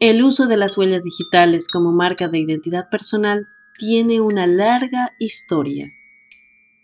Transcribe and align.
El 0.00 0.22
uso 0.22 0.46
de 0.46 0.56
las 0.56 0.78
huellas 0.78 1.02
digitales 1.02 1.66
como 1.66 1.90
marca 1.90 2.28
de 2.28 2.38
identidad 2.38 2.88
personal 2.88 3.48
tiene 3.78 4.20
una 4.20 4.46
larga 4.46 5.10
historia. 5.18 5.90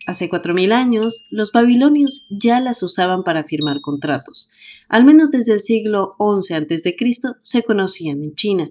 Hace 0.05 0.29
4.000 0.29 0.73
años, 0.73 1.25
los 1.29 1.53
babilonios 1.53 2.27
ya 2.29 2.59
las 2.59 2.83
usaban 2.83 3.23
para 3.23 3.45
firmar 3.45 3.79
contratos. 3.79 4.51
Al 4.89 5.05
menos 5.05 5.31
desde 5.31 5.53
el 5.53 5.61
siglo 5.61 6.15
XI 6.19 6.55
a.C. 6.55 6.95
se 7.41 7.63
conocían 7.63 8.21
en 8.21 8.33
China, 8.35 8.69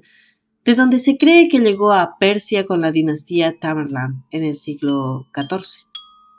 de 0.64 0.74
donde 0.74 0.98
se 0.98 1.16
cree 1.16 1.48
que 1.48 1.60
llegó 1.60 1.92
a 1.92 2.18
Persia 2.20 2.66
con 2.66 2.80
la 2.80 2.92
dinastía 2.92 3.58
Tamerlán 3.58 4.24
en 4.30 4.44
el 4.44 4.56
siglo 4.56 5.26
XIV. 5.34 5.86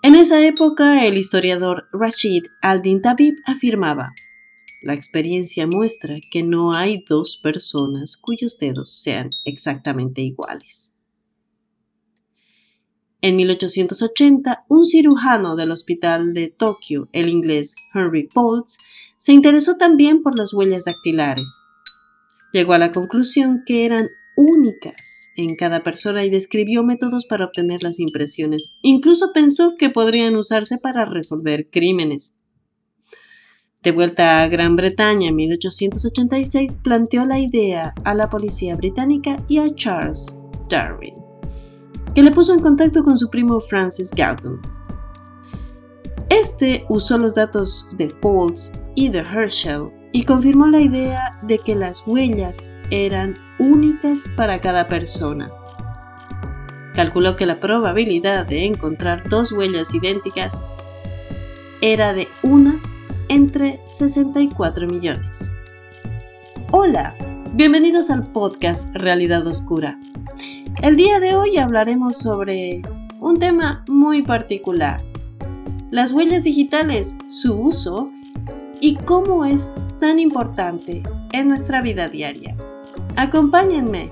En 0.03 0.13
esa 0.13 0.45
época, 0.45 1.05
el 1.05 1.17
historiador 1.17 1.85
Rashid 1.91 2.45
al-Din 2.61 3.01
Tabib 3.01 3.33
afirmaba, 3.45 4.13
la 4.85 4.93
experiencia 4.93 5.65
muestra 5.65 6.19
que 6.29 6.43
no 6.43 6.73
hay 6.73 7.03
dos 7.09 7.37
personas 7.37 8.17
cuyos 8.17 8.59
dedos 8.59 8.93
sean 8.93 9.31
exactamente 9.43 10.21
iguales. 10.21 10.93
En 13.19 13.35
1880, 13.35 14.65
un 14.69 14.85
cirujano 14.85 15.55
del 15.55 15.71
hospital 15.71 16.35
de 16.35 16.49
Tokio, 16.49 17.09
el 17.13 17.29
inglés 17.29 17.75
Henry 17.95 18.29
Foltz, 18.31 18.77
se 19.17 19.33
interesó 19.33 19.75
también 19.77 20.21
por 20.21 20.37
las 20.37 20.53
huellas 20.53 20.85
dactilares. 20.85 21.57
Llegó 22.53 22.73
a 22.73 22.77
la 22.77 22.91
conclusión 22.91 23.63
que 23.65 23.85
eran 23.85 24.07
únicas 24.37 25.31
en 25.35 25.55
cada 25.55 25.81
persona 25.81 26.25
y 26.25 26.29
describió 26.29 26.83
métodos 26.83 27.25
para 27.25 27.45
obtener 27.45 27.81
las 27.81 27.99
impresiones. 27.99 28.77
Incluso 28.83 29.33
pensó 29.33 29.77
que 29.79 29.89
podrían 29.89 30.35
usarse 30.35 30.77
para 30.77 31.05
resolver 31.05 31.71
crímenes. 31.71 32.37
De 33.85 33.91
vuelta 33.91 34.41
a 34.41 34.47
Gran 34.47 34.75
Bretaña 34.75 35.29
en 35.29 35.35
1886, 35.35 36.79
planteó 36.81 37.23
la 37.23 37.37
idea 37.37 37.93
a 38.03 38.15
la 38.15 38.31
policía 38.31 38.75
británica 38.75 39.39
y 39.47 39.59
a 39.59 39.75
Charles 39.75 40.39
Darwin, 40.67 41.13
que 42.15 42.23
le 42.23 42.31
puso 42.31 42.51
en 42.55 42.61
contacto 42.61 43.03
con 43.03 43.19
su 43.19 43.29
primo 43.29 43.59
Francis 43.59 44.09
Galton. 44.09 44.59
Este 46.29 46.83
usó 46.89 47.19
los 47.19 47.35
datos 47.35 47.87
de 47.95 48.09
Foltz 48.09 48.71
y 48.95 49.09
de 49.09 49.19
Herschel 49.19 49.91
y 50.13 50.23
confirmó 50.23 50.65
la 50.65 50.79
idea 50.79 51.37
de 51.43 51.59
que 51.59 51.75
las 51.75 52.07
huellas 52.07 52.73
eran 52.89 53.35
únicas 53.59 54.27
para 54.35 54.61
cada 54.61 54.87
persona. 54.87 55.51
Calculó 56.95 57.35
que 57.35 57.45
la 57.45 57.59
probabilidad 57.59 58.47
de 58.47 58.65
encontrar 58.65 59.29
dos 59.29 59.51
huellas 59.51 59.93
idénticas 59.93 60.59
era 61.81 62.13
de 62.13 62.27
una 62.41 62.81
entre 63.29 63.81
64 63.87 64.87
millones. 64.87 65.53
Hola, 66.71 67.15
bienvenidos 67.53 68.09
al 68.09 68.23
podcast 68.23 68.93
Realidad 68.95 69.45
Oscura. 69.47 69.99
El 70.81 70.95
día 70.95 71.19
de 71.19 71.35
hoy 71.35 71.57
hablaremos 71.57 72.17
sobre 72.17 72.81
un 73.19 73.37
tema 73.37 73.83
muy 73.89 74.21
particular, 74.21 75.01
las 75.91 76.11
huellas 76.11 76.43
digitales, 76.43 77.17
su 77.27 77.53
uso 77.53 78.11
y 78.81 78.95
cómo 78.95 79.45
es 79.45 79.73
tan 79.99 80.19
importante 80.19 81.01
en 81.31 81.47
nuestra 81.47 81.81
vida 81.81 82.07
diaria. 82.07 82.55
Acompáñenme. 83.15 84.11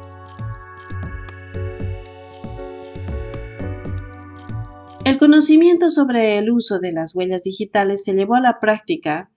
Conocimiento 5.23 5.89
sobre 5.89 6.37
el 6.37 6.51
uso 6.51 6.79
de 6.79 6.91
las 6.91 7.15
huellas 7.15 7.43
digitales 7.43 8.03
se 8.03 8.11
llevó 8.11 8.35
a 8.35 8.41
la 8.41 8.59
práctica 8.59 9.31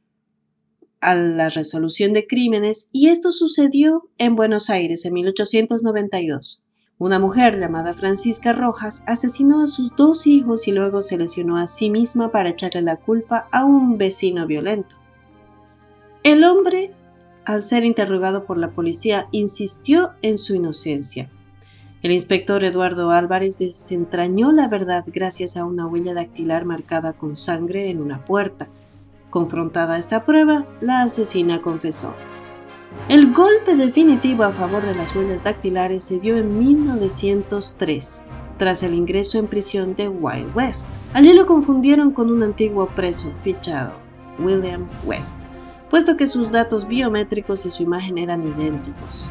a 1.01 1.15
la 1.15 1.49
resolución 1.49 2.13
de 2.13 2.27
crímenes 2.27 2.91
y 2.93 3.07
esto 3.07 3.31
sucedió 3.31 4.11
en 4.19 4.35
Buenos 4.35 4.69
Aires 4.69 5.05
en 5.05 5.13
1892. 5.13 6.65
Una 6.99 7.21
mujer 7.21 7.61
llamada 7.61 7.95
Francisca 7.95 8.53
Rojas 8.53 9.05
asesinó 9.07 9.61
a 9.61 9.69
sus 9.69 9.95
dos 9.95 10.27
hijos 10.27 10.67
y 10.67 10.73
luego 10.73 11.03
se 11.03 11.19
lesionó 11.19 11.57
a 11.57 11.69
sí 11.69 11.89
misma 11.89 12.33
para 12.33 12.51
echarle 12.51 12.83
la 12.83 12.97
culpa 12.97 13.47
a 13.53 13.65
un 13.65 13.97
vecino 13.97 14.45
violento. 14.45 14.97
El 16.25 16.43
hombre, 16.43 16.91
al 17.45 17.63
ser 17.63 17.85
interrogado 17.85 18.45
por 18.45 18.59
la 18.59 18.73
policía, 18.73 19.29
insistió 19.31 20.15
en 20.23 20.37
su 20.37 20.57
inocencia. 20.57 21.31
El 22.03 22.13
inspector 22.13 22.63
Eduardo 22.63 23.11
Álvarez 23.11 23.59
desentrañó 23.59 24.53
la 24.53 24.69
verdad 24.69 25.05
gracias 25.07 25.57
a 25.57 25.65
una 25.65 25.87
huella 25.87 26.15
dactilar 26.15 26.65
marcada 26.65 27.15
con 27.15 27.37
sangre 27.37 27.91
en 27.91 28.01
una 28.01 28.25
puerta. 28.25 28.69
Confrontada 29.31 29.95
a 29.95 29.99
esta 29.99 30.23
prueba, 30.23 30.67
la 30.81 31.03
asesina 31.03 31.61
confesó. 31.63 32.15
El 33.09 33.33
golpe 33.33 33.77
definitivo 33.77 34.45
a 34.45 34.53
favor 34.53 34.85
de 34.85 34.95
las 34.95 35.15
huellas 35.17 35.43
dactilares 35.43 36.05
se 36.05 36.19
dio 36.19 36.37
en 36.37 36.59
1903, 36.59 38.27
tras 38.59 38.83
el 38.83 38.95
ingreso 38.95 39.39
en 39.39 39.47
prisión 39.47 39.95
de 39.95 40.09
Wild 40.09 40.55
West. 40.55 40.89
Allí 41.13 41.33
lo 41.33 41.47
confundieron 41.47 42.11
con 42.13 42.31
un 42.31 42.43
antiguo 42.43 42.87
preso 42.89 43.33
fichado, 43.43 43.95
William 44.39 44.87
West, 45.05 45.39
puesto 45.91 46.17
que 46.17 46.27
sus 46.27 46.51
datos 46.51 46.87
biométricos 46.87 47.65
y 47.67 47.71
su 47.71 47.83
imagen 47.83 48.19
eran 48.19 48.43
idénticos. 48.43 49.31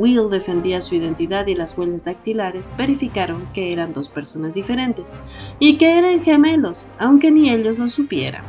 Will 0.00 0.30
defendía 0.30 0.80
su 0.80 0.94
identidad 0.94 1.46
y 1.46 1.54
las 1.54 1.76
huellas 1.76 2.04
dactilares 2.04 2.72
verificaron 2.78 3.46
que 3.52 3.70
eran 3.70 3.92
dos 3.92 4.08
personas 4.08 4.54
diferentes 4.54 5.12
y 5.58 5.76
que 5.76 5.98
eran 5.98 6.22
gemelos, 6.22 6.88
aunque 6.98 7.30
ni 7.30 7.50
ellos 7.50 7.78
lo 7.78 7.86
supieran. 7.90 8.42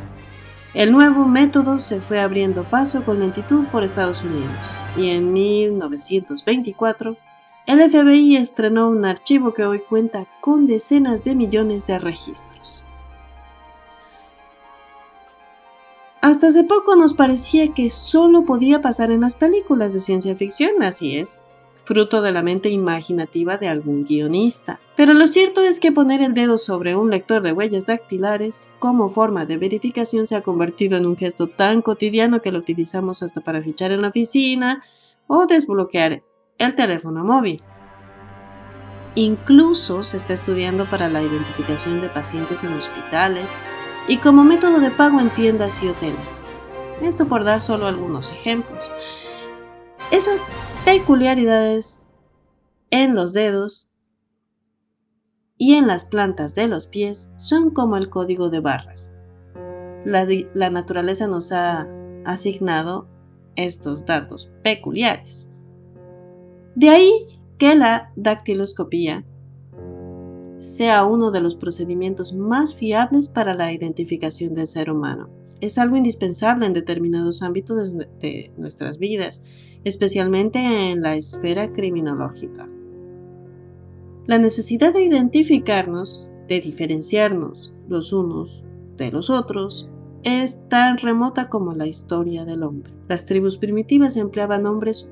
El 0.73 0.93
nuevo 0.93 1.25
método 1.25 1.77
se 1.77 1.99
fue 1.99 2.21
abriendo 2.21 2.63
paso 2.63 3.03
con 3.03 3.19
lentitud 3.19 3.65
por 3.67 3.83
Estados 3.83 4.23
Unidos 4.23 4.77
y 4.95 5.09
en 5.09 5.33
1924 5.33 7.17
el 7.67 7.91
FBI 7.91 8.37
estrenó 8.37 8.89
un 8.89 9.03
archivo 9.03 9.53
que 9.53 9.65
hoy 9.65 9.79
cuenta 9.79 10.27
con 10.39 10.67
decenas 10.67 11.25
de 11.25 11.35
millones 11.35 11.85
de 11.85 11.99
registros. 11.99 12.85
Hasta 16.31 16.47
hace 16.47 16.63
poco 16.63 16.95
nos 16.95 17.13
parecía 17.13 17.73
que 17.73 17.89
solo 17.89 18.45
podía 18.45 18.81
pasar 18.81 19.11
en 19.11 19.19
las 19.19 19.35
películas 19.35 19.91
de 19.91 19.99
ciencia 19.99 20.33
ficción, 20.33 20.81
así 20.81 21.17
es, 21.17 21.43
fruto 21.83 22.21
de 22.21 22.31
la 22.31 22.41
mente 22.41 22.69
imaginativa 22.69 23.57
de 23.57 23.67
algún 23.67 24.05
guionista. 24.05 24.79
Pero 24.95 25.13
lo 25.13 25.27
cierto 25.27 25.59
es 25.59 25.81
que 25.81 25.91
poner 25.91 26.21
el 26.21 26.33
dedo 26.33 26.57
sobre 26.57 26.95
un 26.95 27.09
lector 27.09 27.41
de 27.41 27.51
huellas 27.51 27.85
dactilares 27.85 28.69
como 28.79 29.09
forma 29.09 29.45
de 29.45 29.57
verificación 29.57 30.25
se 30.25 30.37
ha 30.37 30.41
convertido 30.41 30.95
en 30.95 31.05
un 31.05 31.17
gesto 31.17 31.47
tan 31.47 31.81
cotidiano 31.81 32.41
que 32.41 32.53
lo 32.53 32.59
utilizamos 32.59 33.23
hasta 33.23 33.41
para 33.41 33.61
fichar 33.61 33.91
en 33.91 34.01
la 34.01 34.07
oficina 34.07 34.85
o 35.27 35.47
desbloquear 35.47 36.23
el 36.59 36.75
teléfono 36.75 37.25
móvil. 37.25 37.61
Incluso 39.15 40.01
se 40.03 40.15
está 40.15 40.31
estudiando 40.31 40.85
para 40.85 41.09
la 41.09 41.21
identificación 41.21 41.99
de 41.99 42.07
pacientes 42.07 42.63
en 42.63 42.71
hospitales, 42.71 43.57
y 44.07 44.17
como 44.17 44.43
método 44.43 44.79
de 44.79 44.91
pago 44.91 45.19
en 45.19 45.29
tiendas 45.29 45.83
y 45.83 45.89
hoteles. 45.89 46.45
Esto 47.01 47.27
por 47.27 47.43
dar 47.43 47.61
solo 47.61 47.87
algunos 47.87 48.31
ejemplos. 48.31 48.83
Esas 50.11 50.43
peculiaridades 50.85 52.11
en 52.89 53.15
los 53.15 53.33
dedos 53.33 53.89
y 55.57 55.75
en 55.75 55.87
las 55.87 56.05
plantas 56.05 56.55
de 56.55 56.67
los 56.67 56.87
pies 56.87 57.33
son 57.37 57.69
como 57.69 57.95
el 57.95 58.09
código 58.09 58.49
de 58.49 58.59
barras. 58.59 59.13
La, 60.03 60.69
naturaleza 60.69 61.27
nos 61.27 61.51
ha 61.51 61.87
asignado 62.25 63.07
estos 63.55 64.05
datos 64.05 64.51
peculiares. 64.63 65.51
De 66.75 66.89
ahí 66.89 67.13
que 67.57 67.75
la 67.75 68.11
dactiloscopía 68.15 69.23
sea 70.61 71.05
uno 71.05 71.31
de 71.31 71.41
los 71.41 71.55
procedimientos 71.55 72.33
más 72.33 72.75
fiables 72.75 73.27
para 73.27 73.55
la 73.55 73.73
identificación 73.73 74.53
del 74.53 74.67
ser 74.67 74.91
humano. 74.91 75.29
Es 75.59 75.77
algo 75.77 75.97
indispensable 75.97 76.67
en 76.67 76.73
determinados 76.73 77.41
ámbitos 77.41 77.93
de 78.19 78.51
nuestras 78.57 78.99
vidas, 78.99 79.43
especialmente 79.83 80.59
en 80.59 81.01
la 81.01 81.15
esfera 81.15 81.71
criminológica. 81.71 82.69
La 84.27 84.37
necesidad 84.37 84.93
de 84.93 85.03
identificarnos, 85.03 86.29
de 86.47 86.59
diferenciarnos 86.59 87.73
los 87.89 88.13
unos 88.13 88.63
de 88.97 89.11
los 89.11 89.31
otros, 89.31 89.89
es 90.23 90.69
tan 90.69 90.97
remota 90.99 91.49
como 91.49 91.73
la 91.73 91.87
historia 91.87 92.45
del 92.45 92.61
hombre. 92.61 92.93
Las 93.07 93.25
tribus 93.25 93.57
primitivas 93.57 94.15
empleaban 94.17 94.63
nombres 94.63 95.11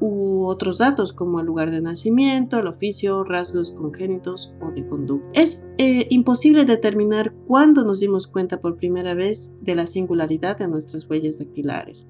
u 0.00 0.46
otros 0.46 0.78
datos 0.78 1.12
como 1.12 1.40
el 1.40 1.46
lugar 1.46 1.70
de 1.70 1.80
nacimiento, 1.80 2.58
el 2.58 2.66
oficio, 2.66 3.24
rasgos 3.24 3.72
congénitos 3.72 4.52
o 4.60 4.70
de 4.70 4.86
conducta. 4.86 5.28
Es 5.34 5.68
eh, 5.78 6.06
imposible 6.10 6.64
determinar 6.64 7.32
cuándo 7.46 7.84
nos 7.84 8.00
dimos 8.00 8.26
cuenta 8.26 8.60
por 8.60 8.76
primera 8.76 9.14
vez 9.14 9.56
de 9.60 9.74
la 9.74 9.86
singularidad 9.86 10.58
de 10.58 10.68
nuestras 10.68 11.08
huellas 11.08 11.38
dactilares. 11.38 12.08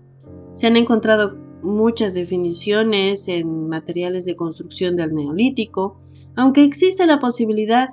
Se 0.53 0.67
han 0.67 0.77
encontrado 0.77 1.37
muchas 1.63 2.15
definiciones 2.15 3.29
en 3.29 3.69
materiales 3.69 4.25
de 4.25 4.37
construcción 4.37 4.97
del 4.97 5.15
neolítico, 5.15 5.99
aunque 6.37 6.65
existe 6.65 7.07
la 7.07 7.19
posibilidad 7.19 7.89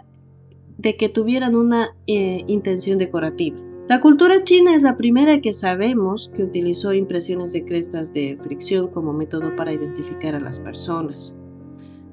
de 0.77 0.97
que 0.97 1.09
tuvieran 1.09 1.55
una 1.55 1.95
eh, 2.05 2.43
intención 2.47 2.97
decorativa. 2.97 3.64
La 3.87 4.01
cultura 4.01 4.43
china 4.43 4.73
es 4.73 4.81
la 4.81 4.97
primera 4.97 5.41
que 5.41 5.53
sabemos 5.53 6.29
que 6.29 6.41
utilizó 6.41 6.91
impresiones 6.91 7.53
de 7.53 7.63
crestas 7.65 8.13
de 8.13 8.35
fricción 8.41 8.87
como 8.87 9.13
método 9.13 9.55
para 9.55 9.73
identificar 9.73 10.33
a 10.33 10.39
las 10.39 10.59
personas. 10.59 11.37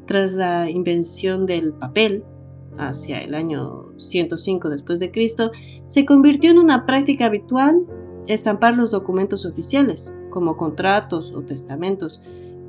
Tras 0.05 0.35
la 0.35 0.69
invención 0.69 1.47
del 1.47 1.73
papel, 1.73 2.25
hacia 2.77 3.23
el 3.23 3.35
año 3.35 3.87
105 3.97 4.69
después 4.69 4.99
de 4.99 5.11
Cristo, 5.11 5.51
se 5.87 6.05
convirtió 6.05 6.51
en 6.51 6.59
una 6.59 6.85
práctica 6.85 7.25
habitual 7.25 7.87
estampar 8.27 8.77
los 8.77 8.91
documentos 8.91 9.47
oficiales, 9.47 10.15
como 10.29 10.59
contratos 10.59 11.33
o 11.35 11.41
testamentos, 11.41 12.21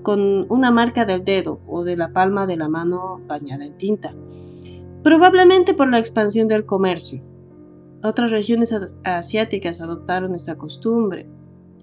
con 0.02 0.46
una 0.50 0.72
marca 0.72 1.04
del 1.04 1.26
dedo 1.26 1.60
o 1.68 1.84
de 1.84 1.98
la 1.98 2.14
palma 2.14 2.46
de 2.46 2.56
la 2.56 2.70
mano 2.70 3.20
bañada 3.28 3.66
en 3.66 3.78
tinta, 3.78 4.16
probablemente 5.04 5.74
por 5.74 5.92
la 5.92 6.00
expansión 6.00 6.48
del 6.48 6.66
comercio. 6.66 7.33
Otras 8.04 8.32
regiones 8.32 8.78
asiáticas 9.06 9.80
adoptaron 9.80 10.36
esta 10.36 10.58
costumbre. 10.58 11.26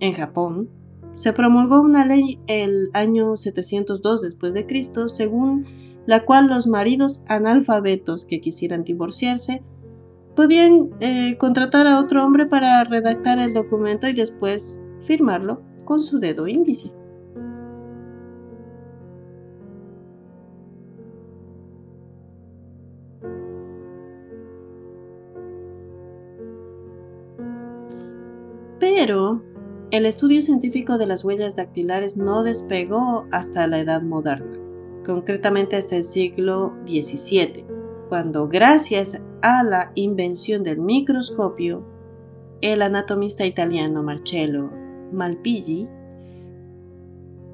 En 0.00 0.12
Japón, 0.12 0.68
se 1.14 1.32
promulgó 1.32 1.80
una 1.80 2.04
ley 2.04 2.38
el 2.46 2.90
año 2.92 3.36
702 3.36 4.20
después 4.20 4.54
de 4.54 4.66
Cristo, 4.66 5.08
según 5.08 5.64
la 6.06 6.24
cual 6.24 6.48
los 6.48 6.66
maridos 6.66 7.24
analfabetos 7.28 8.24
que 8.24 8.40
quisieran 8.40 8.84
divorciarse 8.84 9.62
podían 10.36 10.90
eh, 11.00 11.36
contratar 11.38 11.86
a 11.86 11.98
otro 11.98 12.24
hombre 12.24 12.46
para 12.46 12.84
redactar 12.84 13.38
el 13.38 13.52
documento 13.52 14.08
y 14.08 14.12
después 14.12 14.84
firmarlo 15.02 15.62
con 15.84 16.02
su 16.02 16.18
dedo 16.18 16.46
índice. 16.46 16.92
Pero 29.02 29.40
el 29.92 30.04
estudio 30.04 30.42
científico 30.42 30.98
de 30.98 31.06
las 31.06 31.24
huellas 31.24 31.56
dactilares 31.56 32.18
no 32.18 32.42
despegó 32.42 33.24
hasta 33.30 33.66
la 33.66 33.78
Edad 33.78 34.02
Moderna, 34.02 34.58
concretamente 35.06 35.76
hasta 35.76 35.96
el 35.96 36.04
siglo 36.04 36.74
XVII, 36.86 37.64
cuando 38.10 38.46
gracias 38.46 39.24
a 39.40 39.62
la 39.62 39.90
invención 39.94 40.62
del 40.64 40.80
microscopio, 40.80 41.82
el 42.60 42.82
anatomista 42.82 43.46
italiano 43.46 44.02
Marcello 44.02 44.70
Malpighi 45.12 45.88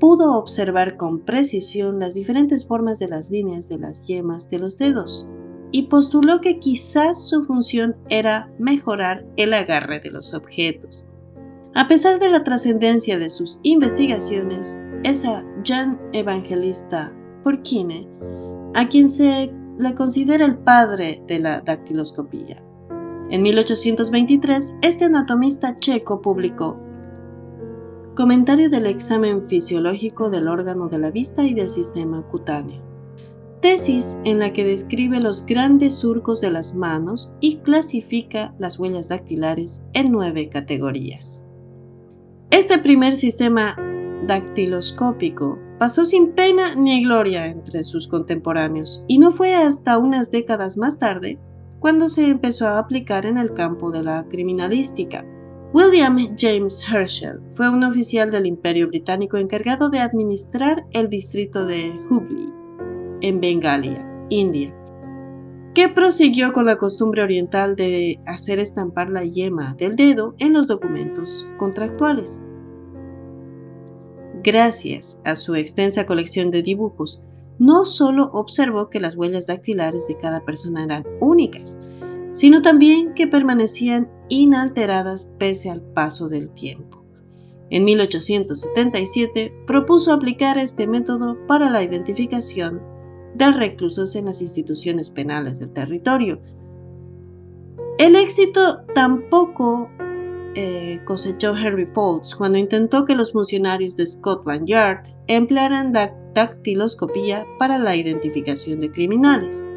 pudo 0.01 0.37
observar 0.37 0.97
con 0.97 1.21
precisión 1.21 2.01
las 2.01 2.15
diferentes 2.15 2.67
formas 2.67 2.99
de 2.99 3.07
las 3.07 3.31
líneas 3.31 3.69
de 3.69 3.79
las 3.79 4.09
yemas 4.09 4.51
de 4.51 4.59
los 4.59 4.79
dedos 4.79 5.29
y 5.71 5.83
postuló 5.83 6.41
que 6.41 6.59
quizás 6.59 7.29
su 7.29 7.45
función 7.45 7.95
era 8.09 8.53
mejorar 8.59 9.25
el 9.37 9.55
agarre 9.55 10.01
de 10.01 10.11
los 10.11 10.35
objetos. 10.35 11.07
A 11.76 11.88
pesar 11.88 12.19
de 12.19 12.31
la 12.31 12.43
trascendencia 12.43 13.19
de 13.19 13.28
sus 13.28 13.61
investigaciones, 13.62 14.82
es 15.05 15.26
a 15.26 15.44
Jean 15.62 16.00
Evangelista 16.14 17.12
Porquine 17.44 18.08
a 18.73 18.88
quien 18.88 19.11
se 19.11 19.52
le 19.78 19.94
considera 19.94 20.46
el 20.46 20.56
padre 20.56 21.23
de 21.26 21.38
la 21.38 21.61
dactiloscopía. 21.61 22.64
En 23.28 23.43
1823, 23.43 24.78
este 24.81 25.05
anatomista 25.05 25.76
checo 25.78 26.23
publicó 26.23 26.81
Comentario 28.14 28.70
del 28.70 28.87
examen 28.87 29.43
fisiológico 29.43 30.31
del 30.31 30.49
órgano 30.49 30.88
de 30.88 30.99
la 30.99 31.11
vista 31.11 31.44
y 31.44 31.52
del 31.52 31.69
sistema 31.69 32.26
cutáneo. 32.26 32.81
Tesis 33.61 34.19
en 34.25 34.38
la 34.38 34.55
que 34.55 34.64
describe 34.64 35.20
los 35.20 35.44
grandes 35.44 35.93
surcos 35.93 36.40
de 36.40 36.50
las 36.50 36.75
manos 36.75 37.31
y 37.40 37.56
clasifica 37.56 38.55
las 38.58 38.78
huellas 38.78 39.11
dactilares 39.11 39.84
en 39.93 40.11
nueve 40.11 40.49
categorías. 40.49 41.46
Este 42.51 42.79
primer 42.79 43.17
sistema 43.17 43.77
dactiloscópico 44.27 45.59
pasó 45.79 46.05
sin 46.05 46.33
pena 46.33 46.75
ni 46.75 47.03
gloria 47.05 47.47
entre 47.47 47.83
sus 47.85 48.07
contemporáneos 48.07 49.05
y 49.09 49.19
no 49.19 49.31
fue 49.33 49.55
hasta 49.55 49.99
unas 49.99 50.31
décadas 50.31 50.79
más 50.79 50.99
tarde 50.99 51.39
cuando 51.81 52.09
se 52.09 52.27
empezó 52.27 52.69
a 52.69 52.79
aplicar 52.79 53.27
en 53.27 53.37
el 53.37 53.53
campo 53.53 53.91
de 53.91 54.03
la 54.03 54.25
criminalística. 54.29 55.25
William 55.75 56.17
James 56.39 56.87
Herschel 56.89 57.41
fue 57.51 57.69
un 57.69 57.85
oficial 57.85 58.31
del 58.31 58.47
Imperio 58.47 58.89
Británico 58.89 59.37
encargado 59.37 59.91
de 59.91 59.99
administrar 59.99 60.87
el 60.93 61.11
distrito 61.11 61.67
de 61.67 61.93
Hooghly, 62.09 62.49
en 63.21 63.41
Bengalia, 63.41 64.07
India, 64.31 64.73
que 65.76 65.90
prosiguió 65.90 66.55
con 66.55 66.64
la 66.64 66.78
costumbre 66.78 67.23
oriental 67.23 67.76
de 67.76 68.19
hacer 68.25 68.58
estampar 68.61 69.11
la 69.11 69.26
yema 69.26 69.75
del 69.75 69.94
dedo 69.94 70.34
en 70.38 70.55
los 70.55 70.69
documentos 70.69 71.46
contractuales. 71.58 72.40
Gracias 74.43 75.20
a 75.26 75.37
su 75.37 75.55
extensa 75.55 76.06
colección 76.06 76.50
de 76.50 76.62
dibujos, 76.62 77.23
no 77.58 77.84
solo 77.84 78.31
observó 78.32 78.88
que 78.88 79.00
las 79.00 79.17
huellas 79.17 79.49
dactilares 79.49 80.08
de 80.08 80.17
cada 80.17 80.46
persona 80.46 80.82
eran 80.82 81.05
únicas, 81.20 81.76
sino 82.32 82.62
también 82.62 83.12
que 83.12 83.26
permanecían 83.26 84.11
inalteradas 84.31 85.34
pese 85.38 85.69
al 85.69 85.82
paso 85.82 86.31
del 86.31 86.55
tiempo. 86.55 87.05
En 87.69 87.84
1877 87.84 89.52
propuso 89.67 90.14
aplicar 90.14 90.56
este 90.56 90.87
método 90.87 91.37
para 91.46 91.69
la 91.69 91.82
identificación 91.82 92.96
de 93.37 93.50
reclusos 93.53 94.17
en 94.17 94.27
las 94.27 94.41
instituciones 94.41 95.11
penales 95.11 95.59
del 95.59 95.73
territorio. 95.73 96.41
El 97.99 98.17
éxito 98.17 98.85
tampoco 98.94 99.91
eh, 100.55 101.00
cosechó 101.05 101.56
Henry 101.56 101.87
Foltz 101.87 102.35
cuando 102.35 102.59
intentó 102.59 103.05
que 103.05 103.15
los 103.15 103.33
funcionarios 103.33 103.97
de 103.97 104.06
Scotland 104.06 104.67
Yard 104.67 105.05
emplearan 105.27 105.93
dactiloscopía 105.93 107.47
para 107.59 107.79
la 107.79 107.97
identificación 107.97 108.81
de 108.81 108.91
criminales. 108.91 109.69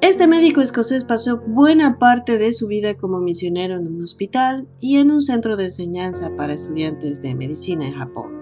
Este 0.00 0.26
médico 0.26 0.60
escocés 0.60 1.04
pasó 1.04 1.38
buena 1.38 1.98
parte 1.98 2.38
de 2.38 2.52
su 2.52 2.66
vida 2.66 2.94
como 2.94 3.18
misionero 3.20 3.76
en 3.76 3.88
un 3.88 4.02
hospital 4.02 4.68
y 4.80 4.98
en 4.98 5.10
un 5.10 5.22
centro 5.22 5.56
de 5.56 5.64
enseñanza 5.64 6.34
para 6.36 6.54
estudiantes 6.54 7.20
de 7.22 7.34
medicina 7.34 7.86
en 7.86 7.94
Japón 7.94 8.37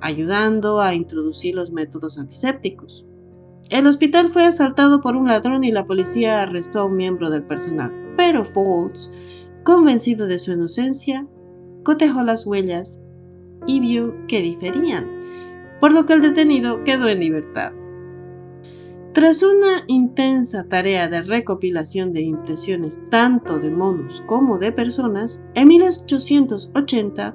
ayudando 0.00 0.80
a 0.80 0.94
introducir 0.94 1.54
los 1.54 1.72
métodos 1.72 2.18
antisépticos. 2.18 3.06
El 3.68 3.86
hospital 3.86 4.28
fue 4.28 4.44
asaltado 4.44 5.00
por 5.00 5.16
un 5.16 5.28
ladrón 5.28 5.62
y 5.62 5.70
la 5.70 5.86
policía 5.86 6.40
arrestó 6.40 6.80
a 6.80 6.84
un 6.84 6.96
miembro 6.96 7.30
del 7.30 7.44
personal, 7.44 7.92
pero 8.16 8.44
Foltz, 8.44 9.12
convencido 9.62 10.26
de 10.26 10.38
su 10.38 10.52
inocencia, 10.52 11.26
cotejó 11.84 12.22
las 12.22 12.46
huellas 12.46 13.02
y 13.66 13.80
vio 13.80 14.14
que 14.26 14.42
diferían, 14.42 15.08
por 15.80 15.92
lo 15.92 16.06
que 16.06 16.14
el 16.14 16.20
detenido 16.20 16.82
quedó 16.84 17.08
en 17.08 17.20
libertad. 17.20 17.72
Tras 19.12 19.42
una 19.42 19.84
intensa 19.88 20.68
tarea 20.68 21.08
de 21.08 21.22
recopilación 21.22 22.12
de 22.12 22.22
impresiones 22.22 23.04
tanto 23.10 23.58
de 23.58 23.70
monos 23.70 24.20
como 24.26 24.58
de 24.58 24.70
personas, 24.70 25.44
en 25.54 25.68
1880 25.68 27.34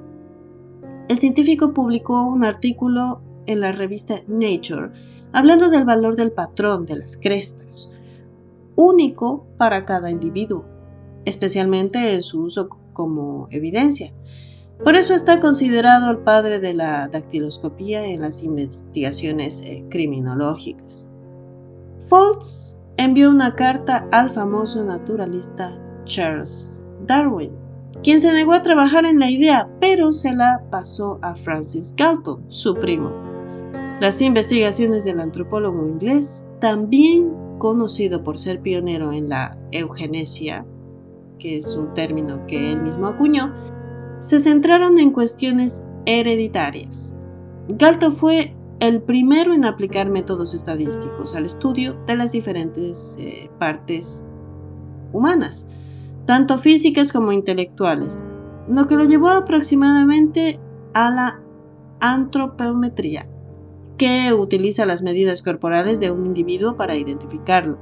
el 1.08 1.16
científico 1.16 1.72
publicó 1.72 2.26
un 2.26 2.44
artículo 2.44 3.20
en 3.46 3.60
la 3.60 3.72
revista 3.72 4.22
Nature 4.26 4.90
hablando 5.32 5.68
del 5.68 5.84
valor 5.84 6.16
del 6.16 6.32
patrón 6.32 6.86
de 6.86 6.96
las 6.96 7.16
crestas, 7.16 7.90
único 8.74 9.46
para 9.58 9.84
cada 9.84 10.10
individuo, 10.10 10.64
especialmente 11.26 12.14
en 12.14 12.22
su 12.22 12.42
uso 12.42 12.70
como 12.94 13.46
evidencia. 13.50 14.14
Por 14.82 14.94
eso 14.94 15.14
está 15.14 15.40
considerado 15.40 16.10
el 16.10 16.18
padre 16.18 16.58
de 16.58 16.74
la 16.74 17.08
dactiloscopía 17.08 18.06
en 18.06 18.22
las 18.22 18.42
investigaciones 18.44 19.62
eh, 19.62 19.84
criminológicas. 19.90 21.12
Foltz 22.08 22.78
envió 22.96 23.30
una 23.30 23.54
carta 23.54 24.08
al 24.12 24.30
famoso 24.30 24.84
naturalista 24.84 25.78
Charles 26.04 26.74
Darwin, 27.06 27.52
quien 28.02 28.20
se 28.20 28.32
negó 28.32 28.52
a 28.52 28.62
trabajar 28.62 29.04
en 29.04 29.18
la 29.18 29.30
idea, 29.30 29.68
pero 29.80 30.12
se 30.12 30.34
la 30.34 30.62
pasó 30.70 31.18
a 31.22 31.34
Francis 31.34 31.94
Galton, 31.96 32.44
su 32.48 32.74
primo. 32.74 33.10
Las 34.00 34.20
investigaciones 34.20 35.04
del 35.04 35.20
antropólogo 35.20 35.86
inglés, 35.86 36.48
también 36.60 37.32
conocido 37.58 38.22
por 38.22 38.38
ser 38.38 38.60
pionero 38.60 39.12
en 39.12 39.28
la 39.28 39.56
eugenesia, 39.70 40.66
que 41.38 41.56
es 41.56 41.76
un 41.76 41.94
término 41.94 42.46
que 42.46 42.72
él 42.72 42.82
mismo 42.82 43.06
acuñó, 43.06 43.54
se 44.20 44.38
centraron 44.38 44.98
en 44.98 45.10
cuestiones 45.10 45.86
hereditarias. 46.04 47.16
Galton 47.68 48.14
fue 48.14 48.54
el 48.80 49.02
primero 49.02 49.54
en 49.54 49.64
aplicar 49.64 50.08
métodos 50.08 50.54
estadísticos 50.54 51.34
al 51.34 51.46
estudio 51.46 51.96
de 52.06 52.16
las 52.16 52.32
diferentes 52.32 53.16
eh, 53.18 53.50
partes 53.58 54.28
humanas, 55.12 55.68
tanto 56.26 56.58
físicas 56.58 57.12
como 57.12 57.32
intelectuales, 57.32 58.24
lo 58.68 58.86
que 58.86 58.96
lo 58.96 59.04
llevó 59.04 59.28
aproximadamente 59.28 60.58
a 60.92 61.10
la 61.10 61.40
antropometría, 62.00 63.26
que 63.96 64.32
utiliza 64.34 64.84
las 64.86 65.02
medidas 65.02 65.40
corporales 65.40 66.00
de 66.00 66.10
un 66.10 66.26
individuo 66.26 66.76
para 66.76 66.96
identificarlo. 66.96 67.78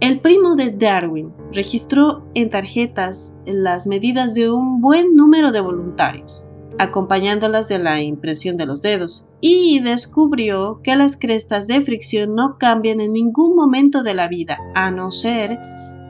El 0.00 0.20
primo 0.20 0.54
de 0.54 0.70
Darwin 0.70 1.34
registró 1.52 2.24
en 2.34 2.50
tarjetas 2.50 3.34
las 3.44 3.88
medidas 3.88 4.32
de 4.32 4.50
un 4.50 4.80
buen 4.80 5.16
número 5.16 5.50
de 5.50 5.60
voluntarios, 5.60 6.44
acompañándolas 6.78 7.68
de 7.68 7.80
la 7.80 8.00
impresión 8.00 8.56
de 8.56 8.66
los 8.66 8.80
dedos, 8.80 9.26
y 9.40 9.80
descubrió 9.80 10.80
que 10.84 10.94
las 10.94 11.16
crestas 11.16 11.66
de 11.66 11.80
fricción 11.80 12.36
no 12.36 12.58
cambian 12.58 13.00
en 13.00 13.12
ningún 13.12 13.56
momento 13.56 14.04
de 14.04 14.14
la 14.14 14.28
vida, 14.28 14.58
a 14.76 14.92
no 14.92 15.10
ser 15.10 15.58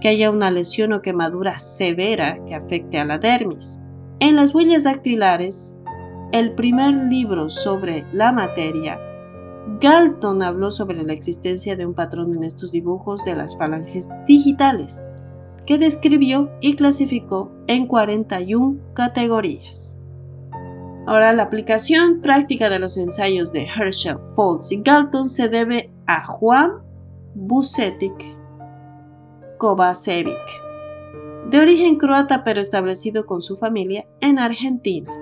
que 0.01 0.09
haya 0.09 0.31
una 0.31 0.51
lesión 0.51 0.93
o 0.93 1.03
quemadura 1.03 1.59
severa 1.59 2.39
que 2.47 2.55
afecte 2.55 2.99
a 2.99 3.05
la 3.05 3.19
dermis. 3.19 3.83
En 4.21 4.37
las 4.37 4.55
huellas 4.55 4.85
dactilares, 4.85 5.81
el 6.33 6.55
primer 6.55 6.95
libro 6.95 7.51
sobre 7.51 8.05
la 8.13 8.33
materia, 8.33 8.99
Galton 9.81 10.43
habló 10.43 10.71
sobre 10.71 11.03
la 11.03 11.13
existencia 11.13 11.77
de 11.77 11.87
un 11.87 11.95
patrón 11.95 12.35
en 12.35 12.45
estos 12.45 12.73
dibujos 12.73 13.25
de 13.25 13.37
las 13.37 13.57
falanges 13.57 14.15
digitales, 14.27 15.03
que 15.67 15.79
describió 15.79 16.51
y 16.61 16.75
clasificó 16.75 17.53
en 17.67 17.87
41 17.87 18.79
categorías. 18.95 19.99
Ahora, 21.07 21.33
la 21.33 21.45
aplicación 21.45 22.21
práctica 22.21 22.69
de 22.71 22.79
los 22.79 22.97
ensayos 22.97 23.53
de 23.53 23.65
Herschel, 23.65 24.19
Foltz 24.35 24.73
y 24.73 24.83
Galton 24.83 25.29
se 25.29 25.49
debe 25.49 25.91
a 26.07 26.27
Juan 26.27 26.83
Busetic 27.35 28.38
Kovacevic, 29.59 30.37
de 31.51 31.59
origen 31.59 31.97
croata 31.97 32.45
pero 32.45 32.61
establecido 32.61 33.27
con 33.27 33.43
su 33.43 33.57
familia 33.57 34.07
en 34.21 34.39
Argentina. 34.39 35.13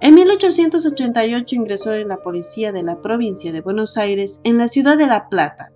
En 0.00 0.14
1888 0.14 1.54
ingresó 1.54 1.94
en 1.94 2.08
la 2.08 2.20
policía 2.20 2.72
de 2.72 2.82
la 2.82 3.00
provincia 3.00 3.52
de 3.52 3.60
Buenos 3.60 3.96
Aires 3.96 4.40
en 4.42 4.58
la 4.58 4.66
ciudad 4.66 4.98
de 4.98 5.06
La 5.06 5.28
Plata. 5.28 5.72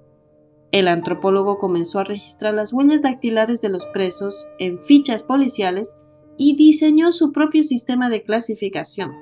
El 0.72 0.88
antropólogo 0.88 1.58
comenzó 1.58 2.00
a 2.00 2.04
registrar 2.04 2.52
las 2.52 2.72
huellas 2.72 3.02
dactilares 3.02 3.60
de 3.60 3.68
los 3.68 3.86
presos 3.86 4.48
en 4.58 4.80
fichas 4.80 5.22
policiales 5.22 5.96
y 6.36 6.56
diseñó 6.56 7.12
su 7.12 7.30
propio 7.30 7.62
sistema 7.62 8.10
de 8.10 8.24
clasificación, 8.24 9.12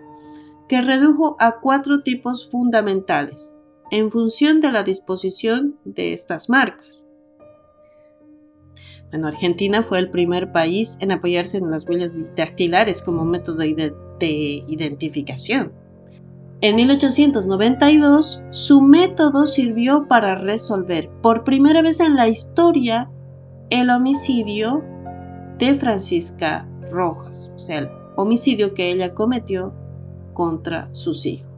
que 0.69 0.81
redujo 0.81 1.37
a 1.39 1.61
cuatro 1.61 2.03
tipos 2.03 2.49
fundamentales, 2.51 3.59
en 3.91 4.11
función 4.11 4.63
de 4.63 4.73
la 4.73 4.83
disposición 4.83 5.79
de 5.85 6.15
estas 6.15 6.49
marcas. 6.49 7.07
Bueno, 9.15 9.29
Argentina 9.29 9.81
fue 9.81 10.01
el 10.01 10.11
primer 10.11 10.51
país 10.51 10.99
en 11.01 11.13
apoyarse 11.13 11.59
en 11.59 11.71
las 11.71 11.89
huellas 11.89 12.19
dactilares 12.35 13.01
como 13.01 13.25
método 13.25 13.59
de, 13.59 14.65
identificación. 14.67 15.73
En 16.61 16.75
1892, 16.75 18.43
su 18.51 18.81
método 18.81 19.47
sirvió 19.47 20.09
para 20.09 20.35
resolver 20.35 21.11
por 21.23 21.45
primera 21.45 21.81
vez 21.81 22.01
en 22.01 22.17
la 22.17 22.27
historia 22.27 23.09
el 23.71 23.91
homicidio 23.91 24.83
de 25.61 25.75
Francisca 25.75 26.69
Rojas, 26.91 27.53
o 27.55 27.59
sea, 27.61 27.79
el 27.79 27.91
homicidio 28.17 28.75
que 28.75 28.91
ella 28.91 29.15
cometió 29.15 29.73
contra 30.33 30.89
sus 30.93 31.25
hijos. 31.25 31.54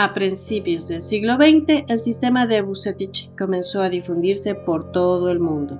A 0.00 0.14
principios 0.14 0.88
del 0.88 1.02
siglo 1.02 1.34
XX, 1.34 1.84
el 1.86 2.00
sistema 2.00 2.46
de 2.46 2.62
Bucetich 2.62 3.36
comenzó 3.36 3.82
a 3.82 3.90
difundirse 3.90 4.54
por 4.54 4.92
todo 4.92 5.30
el 5.30 5.40
mundo. 5.40 5.78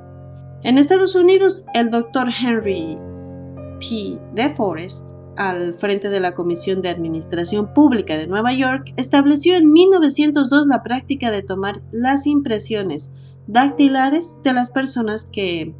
En 0.63 0.77
Estados 0.77 1.15
Unidos, 1.15 1.65
el 1.73 1.89
Dr. 1.89 2.29
Henry 2.29 2.99
P. 3.81 4.19
DeForest, 4.35 5.13
al 5.37 5.73
frente 5.73 6.11
de 6.11 6.21
la 6.21 6.35
Comisión 6.35 6.83
de 6.83 6.91
Administración 6.91 7.73
Pública 7.73 8.19
de 8.19 8.27
Nueva 8.27 8.53
York, 8.53 8.93
estableció 8.99 9.57
en 9.57 9.73
1902 9.73 10.67
la 10.67 10.83
práctica 10.83 11.31
de 11.31 11.43
tomar 11.43 11.81
las 11.91 12.27
impresiones 12.27 13.15
dactilares 13.47 14.37
de 14.45 14.53
las 14.53 14.69
personas 14.69 15.25
que 15.25 15.73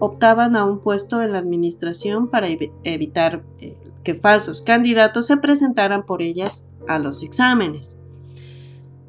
optaban 0.00 0.56
a 0.56 0.64
un 0.64 0.80
puesto 0.80 1.22
en 1.22 1.30
la 1.30 1.38
administración 1.38 2.28
para 2.28 2.48
evitar 2.82 3.44
eh, 3.60 3.76
que 4.02 4.14
falsos 4.14 4.62
candidatos 4.62 5.26
se 5.26 5.36
presentaran 5.36 6.04
por 6.04 6.22
ellas 6.22 6.68
a 6.88 6.98
los 6.98 7.22
exámenes. 7.22 7.98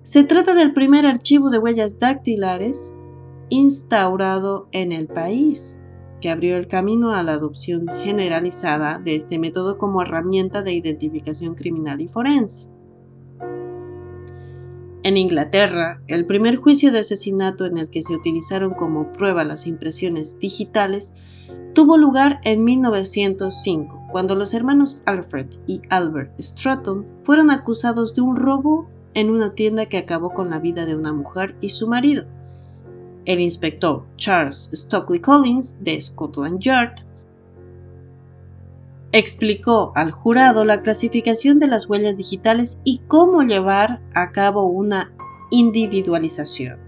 Se 0.03 0.23
trata 0.23 0.53
del 0.53 0.73
primer 0.73 1.05
archivo 1.05 1.49
de 1.49 1.59
huellas 1.59 1.99
dactilares 1.99 2.93
instaurado 3.49 4.67
en 4.71 4.91
el 4.91 5.07
país, 5.07 5.81
que 6.19 6.29
abrió 6.29 6.57
el 6.57 6.67
camino 6.67 7.13
a 7.13 7.23
la 7.23 7.33
adopción 7.33 7.85
generalizada 8.03 8.97
de 8.97 9.15
este 9.15 9.39
método 9.39 9.77
como 9.77 10.01
herramienta 10.01 10.61
de 10.61 10.73
identificación 10.73 11.55
criminal 11.55 12.01
y 12.01 12.07
forense. 12.07 12.67
En 15.03 15.17
Inglaterra, 15.17 16.01
el 16.07 16.25
primer 16.25 16.55
juicio 16.55 16.91
de 16.93 16.99
asesinato 16.99 17.65
en 17.65 17.77
el 17.77 17.89
que 17.89 18.01
se 18.01 18.15
utilizaron 18.15 18.73
como 18.73 19.11
prueba 19.11 19.43
las 19.43 19.67
impresiones 19.67 20.39
digitales 20.39 21.13
tuvo 21.73 21.97
lugar 21.97 22.39
en 22.43 22.63
1905 22.63 24.07
cuando 24.11 24.35
los 24.35 24.53
hermanos 24.53 25.01
Alfred 25.05 25.47
y 25.65 25.81
Albert 25.89 26.39
Stratton 26.39 27.05
fueron 27.23 27.49
acusados 27.49 28.13
de 28.13 28.21
un 28.21 28.35
robo 28.35 28.87
en 29.15 29.29
una 29.29 29.53
tienda 29.55 29.87
que 29.87 29.97
acabó 29.97 30.33
con 30.33 30.49
la 30.49 30.59
vida 30.59 30.85
de 30.85 30.95
una 30.95 31.13
mujer 31.13 31.55
y 31.61 31.69
su 31.69 31.87
marido. 31.87 32.25
El 33.25 33.39
inspector 33.39 34.05
Charles 34.17 34.69
Stockley 34.73 35.19
Collins 35.19 35.83
de 35.83 35.99
Scotland 36.01 36.59
Yard 36.59 36.95
explicó 39.13 39.93
al 39.95 40.11
jurado 40.11 40.65
la 40.65 40.81
clasificación 40.81 41.59
de 41.59 41.67
las 41.67 41.87
huellas 41.87 42.17
digitales 42.17 42.81
y 42.83 42.99
cómo 43.07 43.43
llevar 43.43 44.01
a 44.13 44.31
cabo 44.31 44.65
una 44.65 45.13
individualización. 45.51 46.82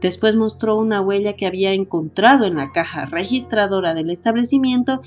Después 0.00 0.36
mostró 0.36 0.76
una 0.76 1.00
huella 1.00 1.34
que 1.34 1.46
había 1.46 1.72
encontrado 1.72 2.44
en 2.44 2.56
la 2.56 2.70
caja 2.70 3.06
registradora 3.06 3.94
del 3.94 4.10
establecimiento 4.10 5.00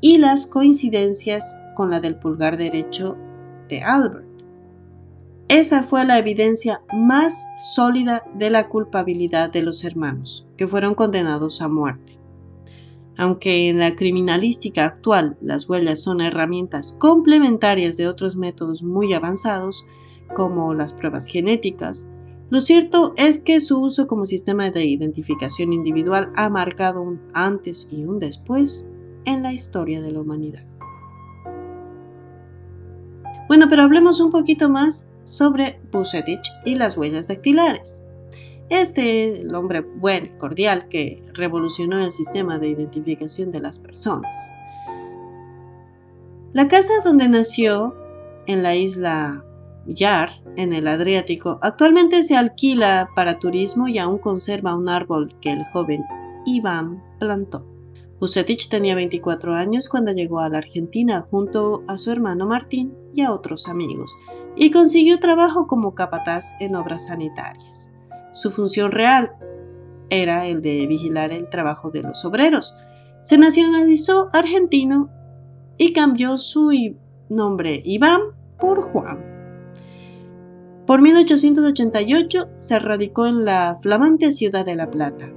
y 0.00 0.18
las 0.18 0.46
coincidencias 0.46 1.58
con 1.74 1.90
la 1.90 2.00
del 2.00 2.16
pulgar 2.16 2.56
derecho 2.56 3.16
de 3.68 3.82
Albert. 3.82 4.26
Esa 5.48 5.82
fue 5.82 6.04
la 6.04 6.18
evidencia 6.18 6.82
más 6.92 7.46
sólida 7.56 8.24
de 8.34 8.50
la 8.50 8.68
culpabilidad 8.68 9.48
de 9.50 9.62
los 9.62 9.84
hermanos, 9.84 10.46
que 10.56 10.66
fueron 10.66 10.94
condenados 10.94 11.62
a 11.62 11.68
muerte. 11.68 12.18
Aunque 13.16 13.68
en 13.68 13.78
la 13.78 13.94
criminalística 13.94 14.84
actual 14.84 15.38
las 15.40 15.68
huellas 15.68 16.02
son 16.02 16.20
herramientas 16.20 16.92
complementarias 16.92 17.96
de 17.96 18.08
otros 18.08 18.36
métodos 18.36 18.82
muy 18.82 19.14
avanzados, 19.14 19.86
como 20.34 20.74
las 20.74 20.92
pruebas 20.92 21.26
genéticas, 21.28 22.10
lo 22.48 22.60
cierto 22.60 23.12
es 23.16 23.38
que 23.38 23.60
su 23.60 23.80
uso 23.80 24.06
como 24.06 24.24
sistema 24.24 24.70
de 24.70 24.84
identificación 24.84 25.72
individual 25.72 26.32
ha 26.36 26.48
marcado 26.48 27.02
un 27.02 27.20
antes 27.32 27.88
y 27.90 28.04
un 28.04 28.18
después 28.18 28.88
en 29.24 29.42
la 29.42 29.52
historia 29.52 30.00
de 30.00 30.12
la 30.12 30.20
humanidad. 30.20 30.64
Bueno, 33.48 33.66
pero 33.68 33.82
hablemos 33.82 34.20
un 34.20 34.30
poquito 34.30 34.68
más 34.68 35.10
sobre 35.24 35.80
Bucetich 35.92 36.46
y 36.64 36.76
las 36.76 36.96
huellas 36.96 37.28
dactilares. 37.28 38.04
Este 38.68 39.28
es 39.28 39.40
el 39.40 39.54
hombre 39.54 39.80
bueno 39.80 40.26
y 40.26 40.38
cordial 40.38 40.88
que 40.88 41.24
revolucionó 41.34 41.98
el 41.98 42.10
sistema 42.10 42.58
de 42.58 42.68
identificación 42.68 43.52
de 43.52 43.60
las 43.60 43.78
personas. 43.78 44.52
La 46.52 46.68
casa 46.68 46.92
donde 47.04 47.28
nació, 47.28 47.94
en 48.46 48.62
la 48.62 48.74
isla 48.74 49.44
Yar, 49.86 50.30
en 50.56 50.72
el 50.72 50.88
Adriático, 50.88 51.58
actualmente 51.62 52.22
se 52.22 52.36
alquila 52.36 53.10
para 53.14 53.38
turismo 53.38 53.88
y 53.88 53.98
aún 53.98 54.18
conserva 54.18 54.76
un 54.76 54.88
árbol 54.88 55.36
que 55.40 55.52
el 55.52 55.64
joven 55.72 56.04
Iván 56.44 57.02
plantó. 57.18 57.66
Bucetich 58.18 58.70
tenía 58.70 58.94
24 58.94 59.54
años 59.54 59.88
cuando 59.88 60.12
llegó 60.12 60.40
a 60.40 60.48
la 60.48 60.58
Argentina 60.58 61.26
junto 61.30 61.82
a 61.86 61.98
su 61.98 62.10
hermano 62.10 62.46
Martín 62.46 62.94
y 63.14 63.20
a 63.22 63.32
otros 63.32 63.68
amigos, 63.68 64.16
y 64.56 64.70
consiguió 64.70 65.18
trabajo 65.18 65.66
como 65.66 65.94
capataz 65.94 66.54
en 66.60 66.76
obras 66.76 67.06
sanitarias. 67.06 67.92
Su 68.32 68.50
función 68.50 68.90
real 68.90 69.32
era 70.08 70.46
el 70.46 70.62
de 70.62 70.86
vigilar 70.86 71.32
el 71.32 71.48
trabajo 71.48 71.90
de 71.90 72.02
los 72.02 72.24
obreros. 72.24 72.76
Se 73.22 73.38
nacionalizó 73.38 74.30
argentino 74.32 75.10
y 75.78 75.92
cambió 75.92 76.38
su 76.38 76.72
nombre 77.28 77.82
Iván 77.84 78.20
por 78.58 78.80
Juan. 78.92 79.25
Por 80.86 81.02
1888 81.02 82.48
se 82.60 82.78
radicó 82.78 83.26
en 83.26 83.44
la 83.44 83.76
flamante 83.82 84.30
ciudad 84.30 84.64
de 84.64 84.76
La 84.76 84.88
Plata. 84.88 85.28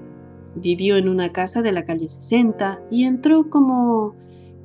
Vivió 0.53 0.95
en 0.97 1.09
una 1.09 1.31
casa 1.31 1.63
de 1.63 1.71
la 1.71 1.85
calle 1.85 2.07
60 2.07 2.83
y 2.91 3.05
entró 3.05 3.49
como 3.49 4.15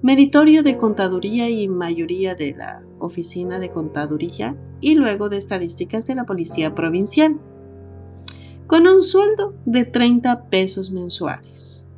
meritorio 0.03 0.63
de 0.63 0.77
contaduría 0.77 1.49
y 1.49 1.69
mayoría 1.69 2.35
de 2.35 2.55
la 2.55 2.83
Oficina 2.99 3.59
de 3.59 3.71
Contaduría 3.71 4.59
y 4.83 4.95
luego 4.95 5.31
de 5.31 5.39
Estadísticas 5.39 6.07
de 6.07 6.17
la 6.17 6.25
Policía 6.25 6.75
Provincial, 6.75 7.41
con 8.67 8.87
un 8.87 9.03
sueldo 9.03 9.55
de 9.65 9.87
30 9.87 10.51
pesos 10.51 10.91
mensuales. 10.91 11.89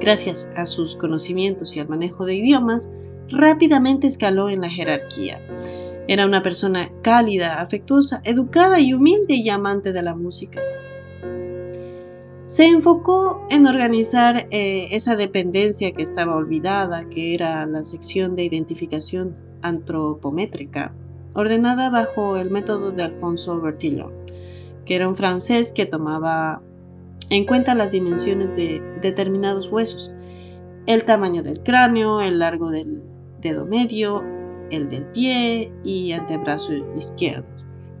Gracias 0.00 0.50
a 0.56 0.64
sus 0.64 0.96
conocimientos 0.96 1.76
y 1.76 1.80
al 1.80 1.88
manejo 1.88 2.24
de 2.24 2.34
idiomas, 2.34 2.92
rápidamente 3.28 4.06
escaló 4.06 4.48
en 4.48 4.62
la 4.62 4.70
jerarquía. 4.70 5.38
Era 6.08 6.26
una 6.26 6.42
persona 6.42 6.90
cálida, 7.02 7.60
afectuosa, 7.60 8.20
educada 8.24 8.80
y 8.80 8.92
humilde 8.92 9.34
y 9.34 9.48
amante 9.50 9.92
de 9.92 10.02
la 10.02 10.14
música. 10.14 10.60
Se 12.44 12.66
enfocó 12.66 13.46
en 13.50 13.66
organizar 13.66 14.48
eh, 14.50 14.88
esa 14.90 15.16
dependencia 15.16 15.92
que 15.92 16.02
estaba 16.02 16.36
olvidada, 16.36 17.08
que 17.08 17.32
era 17.34 17.64
la 17.66 17.84
sección 17.84 18.34
de 18.34 18.44
identificación 18.44 19.36
antropométrica, 19.62 20.92
ordenada 21.34 21.88
bajo 21.88 22.36
el 22.36 22.50
método 22.50 22.90
de 22.90 23.04
Alfonso 23.04 23.60
Bertillon, 23.60 24.12
que 24.84 24.96
era 24.96 25.08
un 25.08 25.14
francés 25.14 25.72
que 25.72 25.86
tomaba 25.86 26.60
en 27.30 27.46
cuenta 27.46 27.74
las 27.74 27.92
dimensiones 27.92 28.54
de 28.56 28.82
determinados 29.00 29.70
huesos, 29.70 30.10
el 30.86 31.04
tamaño 31.04 31.42
del 31.42 31.60
cráneo, 31.60 32.20
el 32.20 32.40
largo 32.40 32.70
del 32.70 33.02
dedo 33.40 33.64
medio, 33.64 34.41
el 34.72 34.88
del 34.88 35.04
pie 35.04 35.72
y 35.84 36.12
antebrazo 36.12 36.72
izquierdo. 36.96 37.46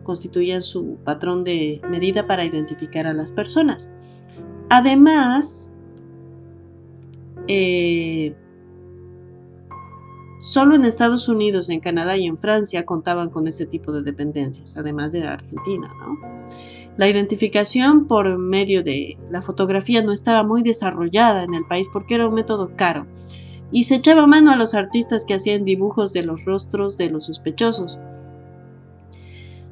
Constituían 0.02 0.62
su 0.62 0.96
patrón 1.04 1.44
de 1.44 1.80
medida 1.88 2.26
para 2.26 2.44
identificar 2.44 3.06
a 3.06 3.12
las 3.12 3.30
personas. 3.30 3.94
Además, 4.68 5.72
eh, 7.46 8.34
solo 10.40 10.74
en 10.74 10.84
Estados 10.84 11.28
Unidos, 11.28 11.68
en 11.68 11.80
Canadá 11.80 12.16
y 12.16 12.26
en 12.26 12.38
Francia 12.38 12.84
contaban 12.84 13.30
con 13.30 13.46
ese 13.46 13.66
tipo 13.66 13.92
de 13.92 14.02
dependencias, 14.02 14.76
además 14.76 15.12
de 15.12 15.24
Argentina. 15.24 15.92
La 16.96 17.08
identificación 17.08 18.06
por 18.06 18.38
medio 18.38 18.82
de 18.82 19.18
la 19.30 19.40
fotografía 19.40 20.02
no 20.02 20.10
estaba 20.10 20.42
muy 20.42 20.62
desarrollada 20.62 21.44
en 21.44 21.54
el 21.54 21.64
país 21.64 21.88
porque 21.92 22.16
era 22.16 22.26
un 22.26 22.34
método 22.34 22.72
caro 22.76 23.06
y 23.72 23.84
se 23.84 23.96
echaba 23.96 24.26
mano 24.26 24.52
a 24.52 24.56
los 24.56 24.74
artistas 24.74 25.24
que 25.24 25.34
hacían 25.34 25.64
dibujos 25.64 26.12
de 26.12 26.22
los 26.22 26.44
rostros 26.44 26.98
de 26.98 27.10
los 27.10 27.24
sospechosos. 27.24 27.98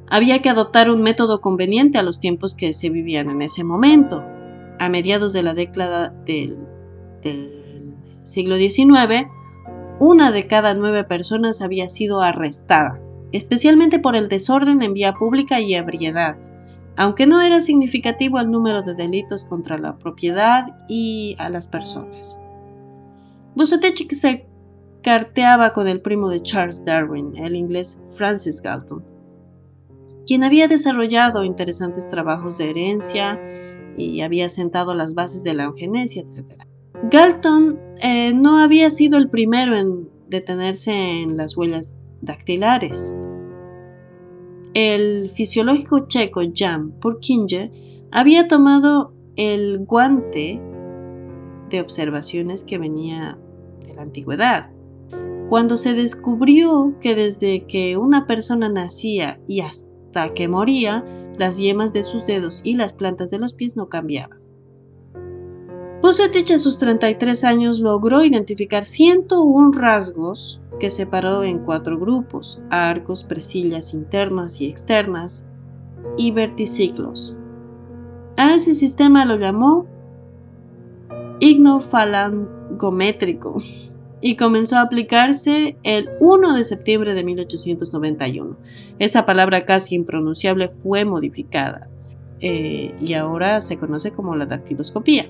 Había 0.08 0.42
que 0.42 0.48
adoptar 0.48 0.90
un 0.90 1.02
método 1.02 1.40
conveniente 1.40 1.98
a 1.98 2.02
los 2.02 2.18
tiempos 2.18 2.54
que 2.54 2.72
se 2.72 2.90
vivían 2.90 3.30
en 3.30 3.42
ese 3.42 3.62
momento. 3.62 4.24
A 4.80 4.88
mediados 4.88 5.32
de 5.32 5.42
la 5.42 5.54
década 5.54 6.12
del, 6.24 6.58
siglo 8.24 8.56
XIX, 8.56 9.28
una 10.00 10.32
de 10.32 10.46
cada 10.46 10.74
nueve 10.74 11.04
personas 11.04 11.60
había 11.60 11.88
sido 11.88 12.22
arrestada, 12.22 12.98
especialmente 13.30 13.98
por 13.98 14.16
el 14.16 14.28
desorden 14.28 14.82
en 14.82 14.94
vía 14.94 15.12
pública 15.12 15.60
y 15.60 15.74
ebriedad, 15.74 16.38
aunque 16.96 17.26
no 17.26 17.40
era 17.42 17.60
significativo 17.60 18.40
el 18.40 18.50
número 18.50 18.82
de 18.82 18.94
delitos 18.94 19.44
contra 19.44 19.78
la 19.78 19.98
propiedad 19.98 20.78
y 20.88 21.36
a 21.38 21.50
las 21.50 21.68
personas. 21.68 22.39
Bucetich 23.54 24.10
se 24.12 24.46
carteaba 25.02 25.72
con 25.72 25.88
el 25.88 26.00
primo 26.00 26.28
de 26.28 26.40
Charles 26.40 26.84
Darwin, 26.84 27.36
el 27.36 27.56
inglés 27.56 28.02
Francis 28.14 28.60
Galton, 28.60 29.04
quien 30.26 30.44
había 30.44 30.68
desarrollado 30.68 31.44
interesantes 31.44 32.08
trabajos 32.08 32.58
de 32.58 32.70
herencia 32.70 33.40
y 33.96 34.20
había 34.20 34.48
sentado 34.48 34.94
las 34.94 35.14
bases 35.14 35.42
de 35.42 35.54
la 35.54 35.64
eugenesia, 35.64 36.22
etc. 36.22 36.62
Galton 37.10 37.78
eh, 38.02 38.32
no 38.32 38.58
había 38.58 38.90
sido 38.90 39.18
el 39.18 39.28
primero 39.28 39.76
en 39.76 40.08
detenerse 40.28 41.22
en 41.22 41.36
las 41.36 41.56
huellas 41.56 41.96
dactilares. 42.20 43.16
El 44.74 45.28
fisiológico 45.30 46.06
checo 46.06 46.42
Jan 46.54 46.92
Purkinje 46.92 47.72
había 48.12 48.46
tomado 48.46 49.12
el 49.36 49.80
guante 49.80 50.60
de 51.70 51.80
observaciones 51.80 52.62
que 52.62 52.78
venía 52.78 53.38
antigüedad. 54.02 54.70
Cuando 55.48 55.76
se 55.76 55.94
descubrió 55.94 56.94
que 57.00 57.14
desde 57.14 57.66
que 57.66 57.96
una 57.96 58.26
persona 58.26 58.68
nacía 58.68 59.40
y 59.48 59.60
hasta 59.60 60.32
que 60.32 60.48
moría, 60.48 61.04
las 61.38 61.58
yemas 61.58 61.92
de 61.92 62.04
sus 62.04 62.26
dedos 62.26 62.60
y 62.64 62.76
las 62.76 62.92
plantas 62.92 63.30
de 63.30 63.38
los 63.38 63.54
pies 63.54 63.76
no 63.76 63.88
cambiaban. 63.88 64.38
Bucetich 66.02 66.50
a 66.52 66.58
sus 66.58 66.78
33 66.78 67.44
años 67.44 67.80
logró 67.80 68.24
identificar 68.24 68.84
101 68.84 69.72
rasgos 69.72 70.62
que 70.78 70.88
separó 70.88 71.42
en 71.42 71.58
cuatro 71.58 71.98
grupos, 71.98 72.62
arcos, 72.70 73.24
presillas 73.24 73.92
internas 73.92 74.60
y 74.60 74.66
externas 74.66 75.48
y 76.16 76.30
verticiclos. 76.30 77.36
A 78.36 78.54
ese 78.54 78.72
sistema 78.72 79.24
lo 79.26 79.36
llamó 79.36 79.86
ignofalangométrico 81.40 83.56
y 84.20 84.36
comenzó 84.36 84.76
a 84.76 84.82
aplicarse 84.82 85.76
el 85.82 86.10
1 86.20 86.54
de 86.54 86.64
septiembre 86.64 87.14
de 87.14 87.24
1891. 87.24 88.56
Esa 88.98 89.24
palabra 89.24 89.64
casi 89.64 89.94
impronunciable 89.94 90.68
fue 90.68 91.04
modificada 91.04 91.88
eh, 92.40 92.94
y 93.00 93.14
ahora 93.14 93.60
se 93.60 93.78
conoce 93.78 94.12
como 94.12 94.36
la 94.36 94.46
dactiloscopía, 94.46 95.26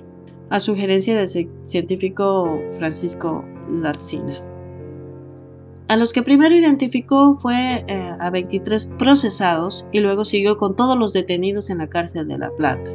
a 0.48 0.60
sugerencia 0.60 1.16
del 1.16 1.48
científico 1.64 2.60
Francisco 2.76 3.44
Lazzina. 3.70 4.42
A 5.88 5.96
los 5.96 6.12
que 6.12 6.22
primero 6.22 6.54
identificó 6.54 7.34
fue 7.34 7.84
eh, 7.88 8.14
a 8.20 8.30
23 8.30 8.94
procesados 8.96 9.84
y 9.90 9.98
luego 9.98 10.24
siguió 10.24 10.56
con 10.56 10.76
todos 10.76 10.96
los 10.96 11.12
detenidos 11.12 11.68
en 11.68 11.78
la 11.78 11.88
cárcel 11.88 12.28
de 12.28 12.38
La 12.38 12.50
Plata. 12.50 12.92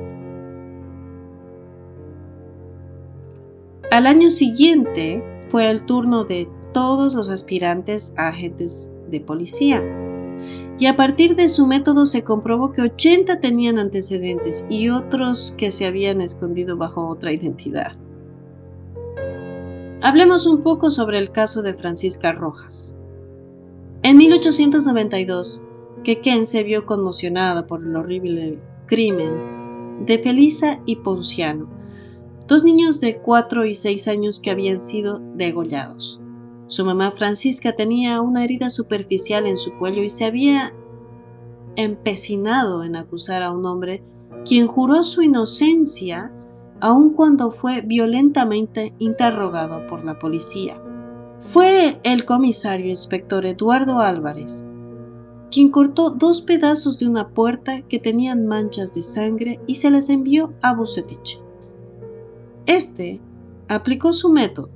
Al 3.91 4.07
año 4.07 4.29
siguiente 4.29 5.21
fue 5.49 5.69
el 5.69 5.85
turno 5.85 6.23
de 6.23 6.49
todos 6.73 7.13
los 7.13 7.29
aspirantes 7.29 8.13
a 8.17 8.29
agentes 8.29 8.91
de 9.09 9.19
policía. 9.19 9.83
Y 10.77 10.87
a 10.87 10.95
partir 10.95 11.35
de 11.35 11.47
su 11.47 11.67
método 11.67 12.05
se 12.05 12.23
comprobó 12.23 12.73
que 12.73 12.81
80 12.81 13.39
tenían 13.39 13.79
antecedentes 13.79 14.65
y 14.69 14.89
otros 14.89 15.55
que 15.57 15.71
se 15.71 15.85
habían 15.85 16.19
escondido 16.19 16.75
bajo 16.75 17.07
otra 17.07 17.31
identidad. 17.31 17.93
Hablemos 20.01 20.45
un 20.45 20.61
poco 20.61 20.91
sobre 20.91 21.17
el 21.17 21.31
caso 21.31 21.61
de 21.61 21.73
Francisca 21.73 22.33
Rojas. 22.33 22.99
En 24.03 24.17
1892, 24.17 25.63
Quequén 26.05 26.45
se 26.45 26.61
vio 26.61 26.85
conmocionada 26.85 27.65
por 27.65 27.83
el 27.83 27.95
horrible 27.95 28.59
crimen 28.85 30.05
de 30.05 30.19
Felisa 30.19 30.79
y 30.85 30.97
Ponciano, 30.97 31.67
dos 32.47 32.63
niños 32.63 32.99
de 32.99 33.19
4 33.19 33.65
y 33.65 33.75
6 33.75 34.07
años 34.07 34.39
que 34.39 34.51
habían 34.51 34.79
sido 34.79 35.19
degollados. 35.35 36.19
Su 36.67 36.85
mamá 36.85 37.11
Francisca 37.11 37.73
tenía 37.73 38.21
una 38.21 38.43
herida 38.43 38.69
superficial 38.69 39.45
en 39.47 39.57
su 39.57 39.77
cuello 39.77 40.03
y 40.03 40.09
se 40.09 40.25
había 40.25 40.73
empecinado 41.75 42.83
en 42.83 42.95
acusar 42.95 43.43
a 43.43 43.51
un 43.51 43.65
hombre 43.65 44.03
quien 44.45 44.67
juró 44.67 45.03
su 45.03 45.21
inocencia 45.21 46.31
aun 46.79 47.11
cuando 47.11 47.51
fue 47.51 47.81
violentamente 47.81 48.93
interrogado 48.99 49.87
por 49.87 50.03
la 50.03 50.19
policía. 50.19 50.81
Fue 51.41 51.99
el 52.03 52.25
comisario 52.25 52.87
inspector 52.87 53.45
Eduardo 53.45 53.99
Álvarez 53.99 54.67
quien 55.55 55.69
cortó 55.69 56.09
dos 56.09 56.41
pedazos 56.41 56.99
de 56.99 57.07
una 57.07 57.29
puerta 57.29 57.81
que 57.83 57.97
tenían 57.97 58.45
manchas 58.45 58.93
de 58.93 59.03
sangre 59.03 59.61
y 59.67 59.75
se 59.75 59.89
las 59.89 60.09
envió 60.09 60.53
a 60.61 60.75
Bucetich. 60.75 61.39
Este 62.65 63.19
aplicó 63.67 64.11
su 64.11 64.29
método, 64.29 64.69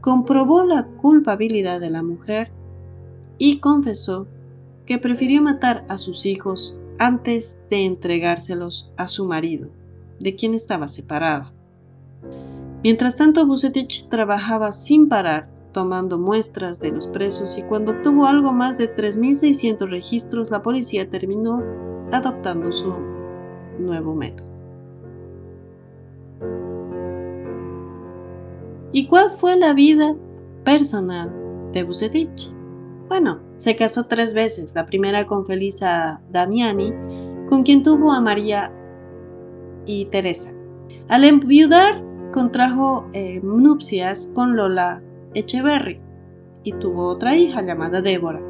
comprobó 0.00 0.62
la 0.62 0.84
culpabilidad 0.84 1.80
de 1.80 1.90
la 1.90 2.02
mujer 2.02 2.52
y 3.38 3.58
confesó 3.58 4.26
que 4.86 4.98
prefirió 4.98 5.42
matar 5.42 5.84
a 5.88 5.98
sus 5.98 6.26
hijos 6.26 6.78
antes 6.98 7.60
de 7.70 7.84
entregárselos 7.84 8.92
a 8.96 9.08
su 9.08 9.26
marido, 9.26 9.68
de 10.20 10.36
quien 10.36 10.54
estaba 10.54 10.86
separada. 10.86 11.52
Mientras 12.84 13.16
tanto, 13.16 13.46
Bucetich 13.46 14.08
trabajaba 14.08 14.70
sin 14.70 15.08
parar, 15.08 15.48
tomando 15.72 16.18
muestras 16.18 16.78
de 16.78 16.90
los 16.90 17.08
presos 17.08 17.58
y 17.58 17.62
cuando 17.62 17.92
obtuvo 17.92 18.26
algo 18.26 18.52
más 18.52 18.78
de 18.78 18.94
3.600 18.94 19.88
registros, 19.88 20.50
la 20.50 20.62
policía 20.62 21.08
terminó 21.08 21.62
adoptando 22.12 22.70
su 22.70 22.94
nuevo 23.78 24.14
método. 24.14 24.51
¿Y 28.92 29.06
cuál 29.06 29.30
fue 29.30 29.56
la 29.56 29.72
vida 29.72 30.14
personal 30.64 31.32
de 31.72 31.82
Bucetich? 31.82 32.50
Bueno, 33.08 33.40
se 33.56 33.74
casó 33.74 34.06
tres 34.06 34.34
veces, 34.34 34.74
la 34.74 34.86
primera 34.86 35.26
con 35.26 35.46
Felisa 35.46 36.20
Damiani, 36.30 36.92
con 37.48 37.62
quien 37.62 37.82
tuvo 37.82 38.12
a 38.12 38.20
María 38.20 38.72
y 39.86 40.06
Teresa. 40.06 40.52
Al 41.08 41.24
enviudar, 41.24 42.02
contrajo 42.32 43.08
eh, 43.12 43.40
nupcias 43.42 44.32
con 44.34 44.56
Lola 44.56 45.02
Echeverry 45.34 46.00
y 46.64 46.72
tuvo 46.72 47.06
otra 47.06 47.36
hija 47.36 47.62
llamada 47.62 48.02
Débora. 48.02 48.40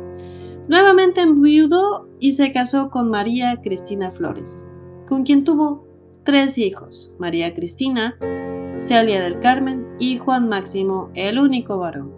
Nuevamente 0.68 1.20
enviudó 1.20 2.08
y 2.20 2.32
se 2.32 2.52
casó 2.52 2.90
con 2.90 3.10
María 3.10 3.60
Cristina 3.62 4.10
Flores, 4.10 4.60
con 5.08 5.24
quien 5.24 5.44
tuvo 5.44 5.86
tres 6.24 6.58
hijos, 6.58 7.14
María 7.18 7.52
Cristina, 7.54 8.16
Celia 8.76 9.22
del 9.22 9.38
Carmen 9.38 9.86
y 9.98 10.16
Juan 10.16 10.48
Máximo, 10.48 11.10
el 11.14 11.38
único 11.38 11.78
varón. 11.78 12.12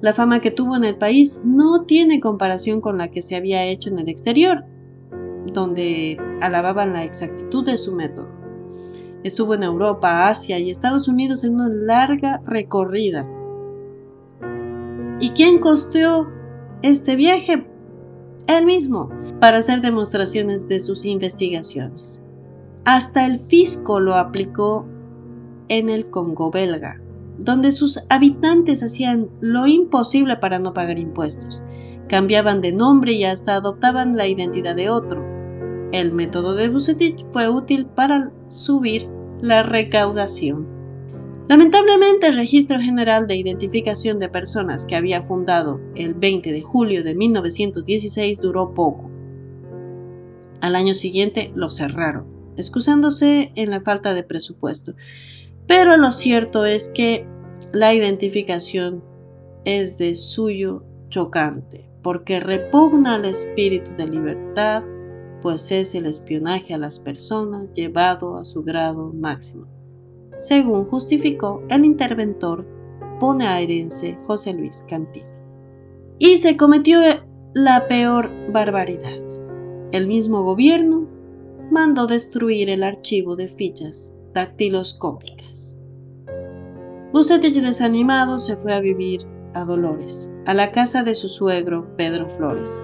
La 0.00 0.12
fama 0.12 0.40
que 0.40 0.50
tuvo 0.50 0.76
en 0.76 0.84
el 0.84 0.96
país 0.96 1.42
no 1.44 1.82
tiene 1.82 2.20
comparación 2.20 2.80
con 2.80 2.96
la 2.96 3.10
que 3.10 3.22
se 3.22 3.36
había 3.36 3.64
hecho 3.64 3.90
en 3.90 3.98
el 3.98 4.08
exterior, 4.08 4.64
donde 5.52 6.16
alababan 6.40 6.92
la 6.92 7.04
exactitud 7.04 7.66
de 7.66 7.76
su 7.76 7.94
método. 7.94 8.28
Estuvo 9.24 9.54
en 9.54 9.64
Europa, 9.64 10.28
Asia 10.28 10.58
y 10.58 10.70
Estados 10.70 11.08
Unidos 11.08 11.44
en 11.44 11.54
una 11.54 11.68
larga 11.68 12.40
recorrida. 12.46 13.28
¿Y 15.18 15.30
quién 15.30 15.58
costeó 15.58 16.28
este 16.82 17.16
viaje? 17.16 17.66
Él 18.46 18.64
mismo, 18.64 19.10
para 19.38 19.58
hacer 19.58 19.82
demostraciones 19.82 20.66
de 20.66 20.80
sus 20.80 21.04
investigaciones. 21.04 22.22
Hasta 22.84 23.26
el 23.26 23.38
fisco 23.38 24.00
lo 24.00 24.14
aplicó 24.14 24.86
en 25.70 25.88
el 25.88 26.10
Congo 26.10 26.50
belga, 26.50 27.00
donde 27.38 27.72
sus 27.72 28.04
habitantes 28.10 28.82
hacían 28.82 29.30
lo 29.40 29.66
imposible 29.66 30.36
para 30.36 30.58
no 30.58 30.74
pagar 30.74 30.98
impuestos. 30.98 31.62
Cambiaban 32.08 32.60
de 32.60 32.72
nombre 32.72 33.12
y 33.12 33.24
hasta 33.24 33.54
adoptaban 33.54 34.16
la 34.16 34.26
identidad 34.26 34.76
de 34.76 34.90
otro. 34.90 35.24
El 35.92 36.12
método 36.12 36.54
de 36.54 36.68
Bucetich 36.68 37.24
fue 37.30 37.48
útil 37.48 37.86
para 37.86 38.30
subir 38.48 39.08
la 39.40 39.62
recaudación. 39.62 40.68
Lamentablemente, 41.48 42.26
el 42.26 42.36
Registro 42.36 42.80
General 42.80 43.26
de 43.26 43.36
Identificación 43.36 44.18
de 44.18 44.28
Personas 44.28 44.84
que 44.86 44.96
había 44.96 45.22
fundado 45.22 45.80
el 45.94 46.14
20 46.14 46.52
de 46.52 46.62
julio 46.62 47.02
de 47.02 47.14
1916 47.14 48.40
duró 48.40 48.74
poco. 48.74 49.10
Al 50.60 50.76
año 50.76 50.94
siguiente 50.94 51.52
lo 51.54 51.70
cerraron, 51.70 52.26
excusándose 52.56 53.52
en 53.54 53.70
la 53.70 53.80
falta 53.80 54.14
de 54.14 54.22
presupuesto. 54.22 54.94
Pero 55.70 55.96
lo 55.96 56.10
cierto 56.10 56.64
es 56.64 56.88
que 56.88 57.24
la 57.72 57.94
identificación 57.94 59.04
es 59.64 59.98
de 59.98 60.16
suyo 60.16 60.82
chocante, 61.10 61.88
porque 62.02 62.40
repugna 62.40 63.14
al 63.14 63.24
espíritu 63.24 63.92
de 63.96 64.08
libertad, 64.08 64.82
pues 65.40 65.70
es 65.70 65.94
el 65.94 66.06
espionaje 66.06 66.74
a 66.74 66.78
las 66.78 66.98
personas 66.98 67.72
llevado 67.72 68.36
a 68.36 68.44
su 68.44 68.64
grado 68.64 69.12
máximo, 69.12 69.68
según 70.40 70.86
justificó 70.86 71.62
el 71.68 71.84
interventor 71.84 72.66
bonaerense 73.20 74.18
José 74.26 74.54
Luis 74.54 74.84
Cantil. 74.88 75.22
Y 76.18 76.38
se 76.38 76.56
cometió 76.56 76.98
la 77.54 77.86
peor 77.86 78.28
barbaridad. 78.50 79.22
El 79.92 80.08
mismo 80.08 80.42
gobierno 80.42 81.06
mandó 81.70 82.08
destruir 82.08 82.70
el 82.70 82.82
archivo 82.82 83.36
de 83.36 83.46
fichas 83.46 84.16
dactiloscópicas. 84.32 85.84
Bucetich 87.12 87.60
desanimado 87.60 88.38
se 88.38 88.56
fue 88.56 88.72
a 88.72 88.80
vivir 88.80 89.26
a 89.54 89.64
Dolores, 89.64 90.34
a 90.46 90.54
la 90.54 90.70
casa 90.70 91.02
de 91.02 91.14
su 91.14 91.28
suegro 91.28 91.96
Pedro 91.96 92.28
Flores. 92.28 92.80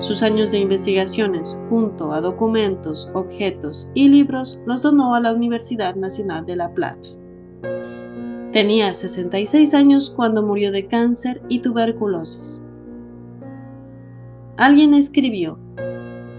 Sus 0.00 0.22
años 0.22 0.50
de 0.50 0.58
investigaciones, 0.58 1.58
junto 1.70 2.12
a 2.12 2.20
documentos, 2.20 3.10
objetos 3.14 3.90
y 3.94 4.08
libros, 4.08 4.60
los 4.66 4.82
donó 4.82 5.14
a 5.14 5.20
la 5.20 5.32
Universidad 5.32 5.94
Nacional 5.94 6.44
de 6.44 6.56
La 6.56 6.74
Plata. 6.74 7.08
Tenía 8.52 8.92
66 8.92 9.74
años 9.74 10.12
cuando 10.14 10.42
murió 10.42 10.72
de 10.72 10.86
cáncer 10.86 11.42
y 11.48 11.60
tuberculosis. 11.60 12.66
Alguien 14.56 14.94
escribió, 14.94 15.58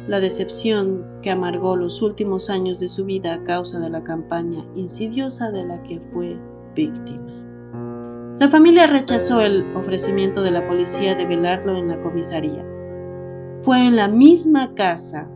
la 0.07 0.19
decepción 0.19 1.05
amargó 1.29 1.75
los 1.75 2.01
últimos 2.01 2.49
años 2.49 2.79
de 2.79 2.87
su 2.87 3.05
vida 3.05 3.33
a 3.33 3.43
causa 3.43 3.79
de 3.79 3.89
la 3.89 4.03
campaña 4.03 4.65
insidiosa 4.75 5.51
de 5.51 5.63
la 5.63 5.81
que 5.83 5.99
fue 5.99 6.37
víctima. 6.75 7.37
La 8.39 8.47
familia 8.47 8.85
rechazó 8.85 9.41
el 9.41 9.65
ofrecimiento 9.75 10.43
de 10.43 10.51
la 10.51 10.63
policía 10.65 11.15
de 11.15 11.25
velarlo 11.25 11.75
en 11.75 11.87
la 11.87 12.01
comisaría. 12.01 12.63
Fue 13.61 13.87
en 13.87 13.95
la 13.95 14.07
misma 14.07 14.75
casa, 14.75 15.27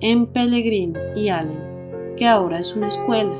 en 0.00 0.26
Pellegrin 0.26 0.96
y 1.14 1.28
Allen, 1.28 2.14
que 2.16 2.26
ahora 2.26 2.58
es 2.58 2.74
una 2.74 2.88
escuela. 2.88 3.34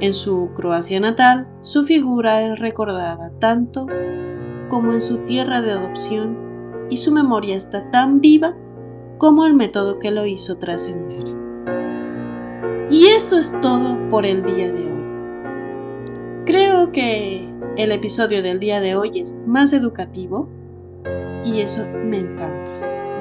En 0.00 0.14
su 0.14 0.50
Croacia 0.54 0.98
natal, 0.98 1.46
su 1.60 1.84
figura 1.84 2.42
es 2.42 2.58
recordada 2.58 3.30
tanto 3.38 3.86
como 4.70 4.92
en 4.92 5.02
su 5.02 5.18
tierra 5.18 5.60
de 5.60 5.72
adopción 5.72 6.38
y 6.88 6.96
su 6.96 7.12
memoria 7.12 7.54
está 7.54 7.90
tan 7.90 8.20
viva 8.20 8.56
como 9.20 9.44
el 9.44 9.52
método 9.52 9.98
que 9.98 10.10
lo 10.10 10.24
hizo 10.24 10.56
trascender. 10.56 11.22
Y 12.90 13.08
eso 13.08 13.38
es 13.38 13.60
todo 13.60 14.08
por 14.08 14.24
el 14.24 14.42
día 14.42 14.72
de 14.72 14.84
hoy. 14.84 16.44
Creo 16.46 16.90
que 16.90 17.46
el 17.76 17.92
episodio 17.92 18.42
del 18.42 18.58
día 18.60 18.80
de 18.80 18.96
hoy 18.96 19.10
es 19.20 19.38
más 19.46 19.74
educativo 19.74 20.48
y 21.44 21.60
eso 21.60 21.86
me 22.02 22.20
encanta. 22.20 22.72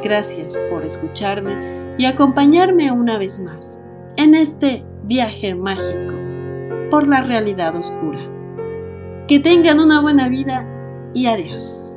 Gracias 0.02 0.58
por 0.70 0.86
escucharme 0.86 1.58
y 1.98 2.06
acompañarme 2.06 2.94
una 2.94 3.18
vez 3.18 3.42
más 3.42 3.84
en 4.16 4.36
este 4.36 4.86
viaje 5.04 5.54
mágico 5.54 6.14
por 6.90 7.10
la 7.10 7.20
realidad 7.20 7.76
oscura. 7.76 8.22
Que 9.28 9.40
tengan 9.40 9.82
una 9.82 10.00
buena 10.00 10.30
vida 10.30 10.66
y 11.14 11.26
adiós. 11.26 11.89